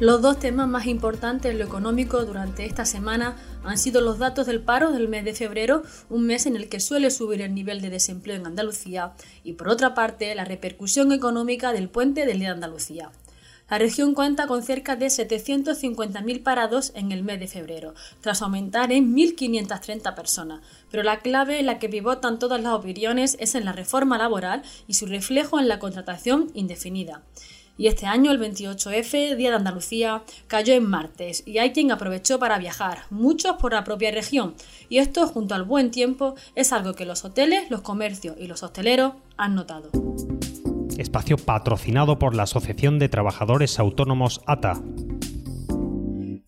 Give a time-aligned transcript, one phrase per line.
[0.00, 4.44] Los dos temas más importantes en lo económico durante esta semana han sido los datos
[4.44, 7.80] del paro del mes de febrero, un mes en el que suele subir el nivel
[7.80, 9.12] de desempleo en Andalucía,
[9.44, 13.12] y por otra parte la repercusión económica del puente del Día de Andalucía.
[13.70, 18.90] La región cuenta con cerca de 750.000 parados en el mes de febrero, tras aumentar
[18.90, 20.60] en 1.530 personas.
[20.90, 24.62] Pero la clave en la que pivotan todas las opiniones es en la reforma laboral
[24.88, 27.22] y su reflejo en la contratación indefinida.
[27.76, 32.38] Y este año, el 28F, Día de Andalucía, cayó en martes y hay quien aprovechó
[32.38, 34.54] para viajar, muchos por la propia región.
[34.88, 38.62] Y esto, junto al buen tiempo, es algo que los hoteles, los comercios y los
[38.62, 39.90] hosteleros han notado.
[40.98, 44.80] Espacio patrocinado por la Asociación de Trabajadores Autónomos ATA.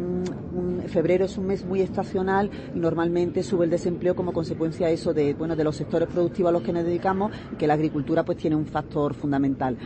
[0.88, 5.12] febrero es un mes muy estacional y normalmente sube el desempleo como consecuencia de eso
[5.12, 8.38] de, bueno, de los sectores productivos a los que nos dedicamos, que la agricultura pues
[8.38, 9.76] tiene un factor fundamental.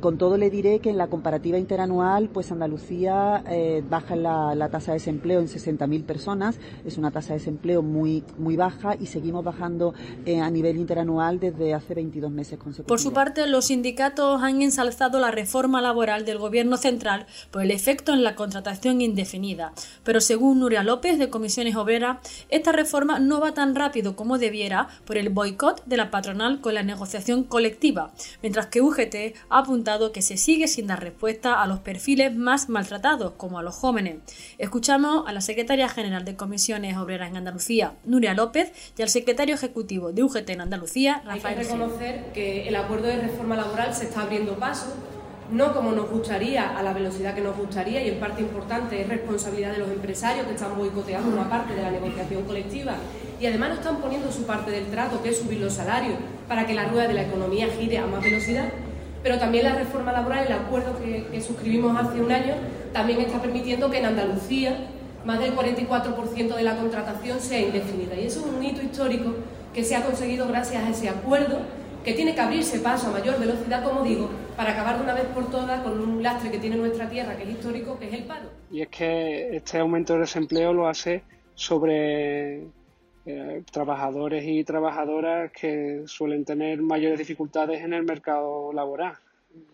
[0.00, 4.92] Con todo le diré que en la comparativa interanual, pues Andalucía eh, baja la, tasa
[4.92, 9.44] de desempleo en 60.000 personas, es una tasa de desempleo muy muy baja y seguimos
[9.44, 9.94] bajando
[10.26, 12.88] eh, a nivel interanual desde hace 22 meses consecutivos.
[12.88, 17.70] Por su parte, los sindicatos han ensalzado la reforma laboral del Gobierno central por el
[17.70, 19.72] efecto en la contratación indefinida,
[20.04, 22.18] pero según Nuria López de Comisiones Obreras,
[22.48, 26.74] esta reforma no va tan rápido como debiera por el boicot de la patronal con
[26.74, 28.12] la negociación colectiva,
[28.42, 32.68] mientras que UGT ha apuntado que se sigue sin dar respuesta a los perfiles más
[32.68, 34.16] maltratados, como a los jóvenes.
[34.58, 39.54] Escuchamos a la secretaria general de Comisiones Obreras en Andalucía, Nuria López, y al secretario
[39.54, 41.44] ejecutivo de UGT en Andalucía, Rafael.
[41.44, 44.92] Hay que reconocer que el acuerdo de reforma laboral se está abriendo paso
[45.52, 49.08] no como nos gustaría, a la velocidad que nos gustaría, y en parte importante es
[49.08, 52.96] responsabilidad de los empresarios que están boicoteando una parte de la negociación colectiva
[53.40, 56.18] y además no están poniendo su parte del trato, que es subir los salarios,
[56.48, 58.72] para que la rueda de la economía gire a más velocidad
[59.26, 62.54] pero también la reforma laboral, el acuerdo que, suscribimos hace un año,
[62.92, 64.76] también está permitiendo que en Andalucía
[65.24, 68.14] más del 44% de la contratación sea indefinida.
[68.14, 69.34] Y eso es un hito histórico
[69.74, 71.58] que se ha conseguido gracias a ese acuerdo
[72.04, 75.24] que tiene que abrirse paso a mayor velocidad, como digo, para acabar de una vez
[75.34, 78.22] por todas con un lastre que tiene nuestra tierra, que es histórico, que es el
[78.26, 78.48] paro.
[78.70, 81.24] Y es que este aumento de desempleo lo hace
[81.56, 82.68] sobre
[83.28, 89.16] eh, trabajadores y trabajadoras que suelen tener mayores dificultades en el mercado laboral.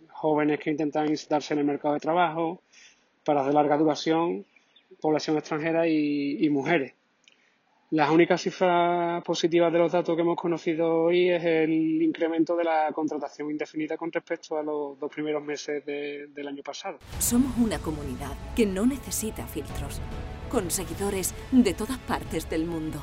[0.09, 2.63] Jóvenes que intentan insertarse en el mercado de trabajo,
[3.25, 4.47] para de larga duración,
[5.03, 6.95] población extranjera y, mujeres.
[7.91, 12.65] Las únicas cifras positivas de los datos que hemos conocido hoy es el incremento de
[12.65, 16.99] la contratación indefinida con respecto a los dos primeros meses del año pasado.
[17.19, 20.01] Somos una comunidad que no necesita filtros,
[20.51, 23.03] con seguidores de todas partes del mundo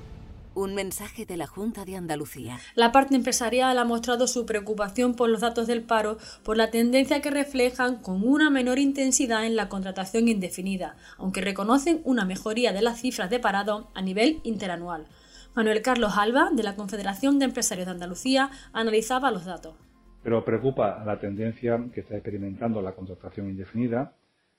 [0.53, 2.59] Un mensaje de la Junta de Andalucía.
[2.75, 7.21] La parte empresarial ha mostrado su preocupación por los datos del paro, por la tendencia
[7.21, 12.81] que reflejan con una menor intensidad en la contratación indefinida, aunque reconocen una mejoría de
[12.81, 15.07] las cifras de parado a nivel interanual.
[15.55, 19.75] Manuel Carlos Alba, de la Confederación de Empresarios de Andalucía, analizaba los datos.
[20.21, 24.15] Pero preocupa la tendencia que está experimentando la contratación indefinida,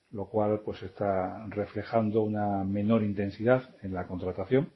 [0.09, 4.69] lo cual pues está reflejando una menor intensidad en la contratación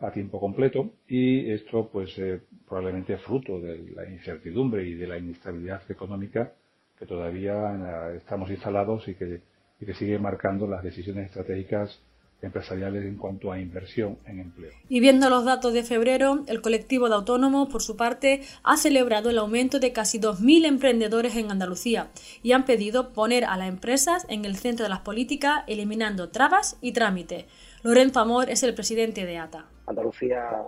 [0.00, 5.18] a tiempo completo y esto pues eh, probablemente fruto de la incertidumbre y de la
[5.18, 6.52] inestabilidad económica
[6.98, 9.40] que todavía estamos instalados y que,
[9.80, 12.00] y que sigue marcando las decisiones estratégicas
[12.40, 14.70] empresariales en cuanto a inversión en empleo.
[14.88, 19.30] Y viendo los datos de febrero, el colectivo de autónomos, por su parte, ha celebrado
[19.30, 22.10] el aumento de casi 2.000 emprendedores en Andalucía
[22.42, 26.78] y han pedido poner a las empresas en el centro de las políticas, eliminando trabas
[26.80, 27.46] y trámites.
[27.82, 29.66] Lorenzo Amor es el presidente de ATA.
[29.88, 30.64] Andalucía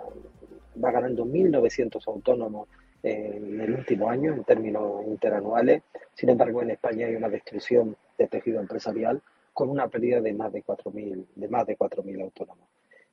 [0.83, 2.67] va ganando 1.900 autónomos
[3.03, 5.83] en el último año en términos interanuales.
[6.13, 9.21] Sin embargo, en España hay una destrucción de tejido empresarial
[9.53, 12.67] con una pérdida de más de 4.000 de más de 4.000 autónomos.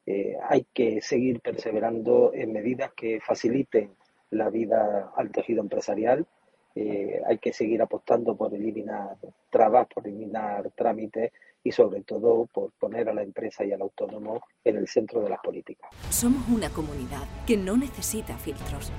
[0.07, 3.91] Eh, hay que seguir perseverando en medidas que faciliten
[4.31, 6.27] la vida al tejido empresarial.
[6.75, 9.17] Eh, hay que seguir apostando por eliminar
[9.51, 11.33] trabas, por eliminar trámites
[11.69, 15.31] y sobre todo por poner a la empresa y al autónomo en el centro de
[15.31, 15.91] las políticas.
[16.11, 18.91] Somos una comunidad que no necesita filtros,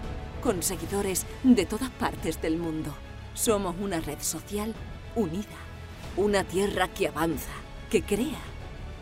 [0.42, 2.94] con seguidores de todas partes del mundo.
[3.34, 4.74] Somos una red social
[5.16, 5.70] unida
[6.20, 7.52] una tierra que avanza,
[7.90, 8.42] que crea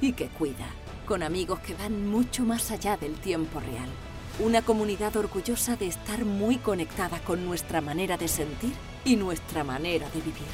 [0.02, 0.68] y que cuida,
[1.08, 3.90] con amigos que van mucho más allá del tiempo real.
[4.40, 8.74] Una comunidad orgullosa de estar muy conectada con nuestra manera de sentir
[9.04, 10.48] y nuestra manera de vivir.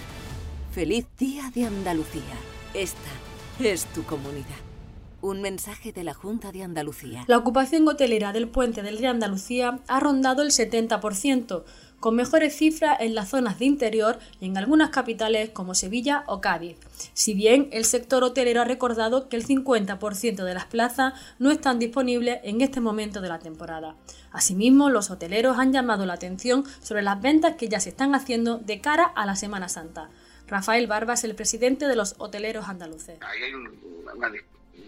[0.72, 2.53] Feliz Día de Andalucía.
[2.74, 2.98] Esta
[3.60, 4.48] es tu comunidad.
[5.22, 7.24] Un mensaje de la Junta de Andalucía.
[7.28, 11.64] La ocupación hotelera del puente del de Andalucía ha rondado el 70%,
[12.00, 16.42] con mejores cifras en las zonas de interior y en algunas capitales como Sevilla o
[16.42, 16.78] Cádiz.
[17.14, 21.78] Si bien el sector hotelero ha recordado que el 50% de las plazas no están
[21.78, 23.96] disponibles en este momento de la temporada.
[24.32, 28.58] Asimismo, los hoteleros han llamado la atención sobre las ventas que ya se están haciendo
[28.58, 30.10] de cara a la Semana Santa.
[30.54, 33.18] Rafael Barbas, el presidente de los hoteleros andaluces.
[33.24, 34.32] hay una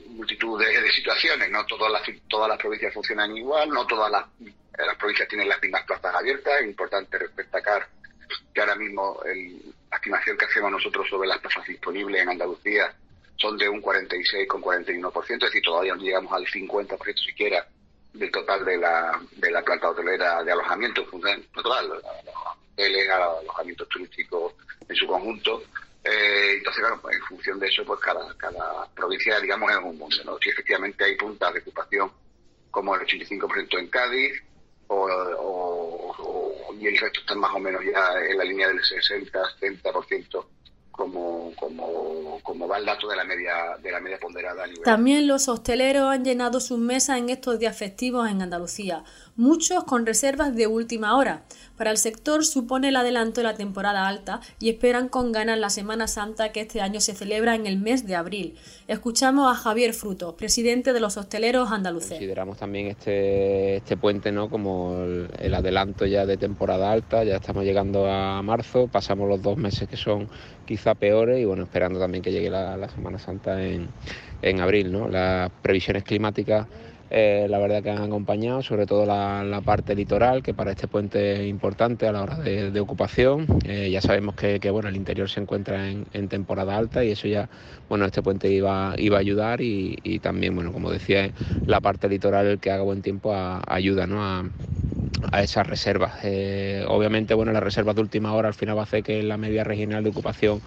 [0.09, 4.95] multitud de, situaciones, no todas las, todas las provincias funcionan igual, no todas las eh,
[4.99, 6.53] provincias tienen las mismas plazas abiertas.
[6.61, 7.89] Es importante destacar
[8.53, 12.93] que ahora mismo la estimación que hacemos nosotros sobre las plazas disponibles en Andalucía
[13.37, 17.67] son de un 46,41%, es decir, todavía no llegamos al 50% siquiera
[18.13, 22.03] del total de la, de la planta hotelera de alojamiento, total, los
[22.75, 24.53] hoteles, alojamientos turísticos
[24.87, 25.63] en su conjunto.
[26.03, 30.15] Eh, entonces, claro, en función de eso, pues cada, cada provincia, digamos, es un mundo,
[30.25, 30.37] ¿no?
[30.39, 32.11] Efectivamente hay puntas de ocupación
[32.69, 34.43] como el 85% en Cádiz,
[34.87, 40.45] o, y el resto está más o menos ya en la línea del 60-70%
[40.91, 44.63] como, como, como va el dato de la media de la media ponderada.
[44.85, 49.03] También los hosteleros han llenado sus mesas en estos días festivos en Andalucía,
[49.35, 51.43] muchos con reservas de última hora.
[51.77, 55.69] Para el sector supone el adelanto de la temporada alta y esperan con ganas la
[55.69, 58.55] Semana Santa que este año se celebra en el mes de abril.
[58.87, 62.11] Escuchamos a Javier Fruto, presidente de los hosteleros andaluces.
[62.11, 64.49] Consideramos también este, este puente ¿no?
[64.49, 64.95] como
[65.37, 69.89] el, adelanto ya de temporada alta, ya estamos llegando a marzo, pasamos los dos meses
[69.89, 70.29] que son
[70.65, 73.89] quizá peores y bueno, esperando también que llegue la, Semana Santa en,
[74.41, 74.91] en abril.
[74.91, 75.09] ¿no?
[75.09, 76.67] Las previsiones climáticas
[77.11, 81.43] eh, la verdad que han acompañado, sobre todo la, parte litoral, que para este puente
[81.43, 83.45] es importante a la hora de, ocupación.
[83.65, 87.47] Eh, ya sabemos que, bueno, el interior se encuentra en, temporada alta y eso ya,
[87.89, 91.29] bueno, este puente iba, iba a ayudar y, también, bueno, como decía,
[91.65, 93.33] la parte litoral que haga buen tiempo
[93.67, 94.23] ayuda ¿no?
[94.23, 94.45] a,
[95.41, 96.13] esas reservas.
[96.23, 99.37] Eh, obviamente, bueno, las reservas de última hora al final va a hacer que la
[99.37, 100.61] media regional de ocupación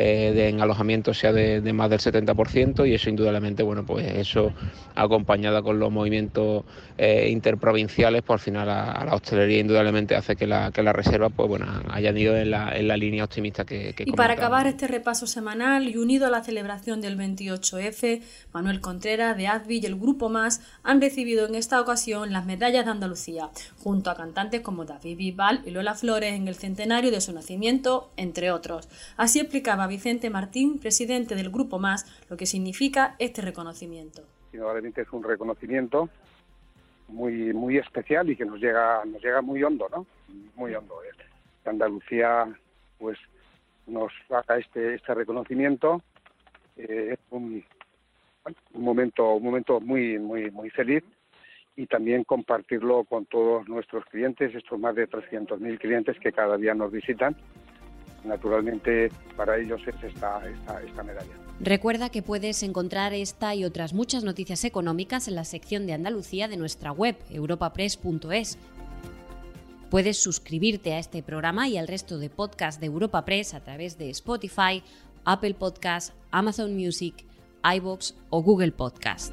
[0.00, 4.52] eh, de, en alojamiento sea de, más del 70% y eso indudablemente, bueno, pues eso
[4.94, 6.64] acompañada con los movimientos
[6.96, 11.30] eh, interprovinciales, pues al final a, la hostelería indudablemente hace que la, que la reserva
[11.30, 14.68] pues bueno, hayan ido en la, en la línea optimista que, que Y para acabar
[14.68, 19.86] este repaso semanal y unido a la celebración del 28F, Manuel Contreras de ADVI y
[19.86, 23.50] el Grupo Más han recibido en esta ocasión las medallas de Andalucía,
[23.82, 28.12] junto a cantantes como David Bisbal y Lola Flores en el centenario de su nacimiento,
[28.16, 28.88] entre otros.
[29.16, 34.22] Así explicaba Vicente Martín, presidente del Grupo Más, lo que significa este reconocimiento.
[34.52, 36.08] Indudablemente es un reconocimiento
[37.08, 40.06] muy muy especial y que nos llega nos llega muy hondo, ¿no?
[40.56, 40.94] Muy hondo.
[41.64, 42.48] Andalucía,
[42.98, 43.18] pues,
[43.86, 46.02] nos haga este este reconocimiento
[46.76, 47.62] eh, es un,
[48.72, 51.02] un momento un momento muy muy muy feliz
[51.76, 56.74] y también compartirlo con todos nuestros clientes, estos más de 300.000 clientes que cada día
[56.74, 57.36] nos visitan
[58.24, 60.42] naturalmente para ellos es esta,
[60.84, 61.32] esta, medalla.
[61.60, 66.48] Recuerda que puedes encontrar esta y otras muchas noticias económicas en la sección de Andalucía
[66.48, 68.58] de nuestra web, europapress.es.
[69.90, 73.96] Puedes suscribirte a este programa y al resto de podcasts de Europa Press a través
[73.96, 74.82] de Spotify,
[75.24, 77.24] Apple Podcasts, Amazon Music,
[77.64, 79.32] iBox o Google Podcast.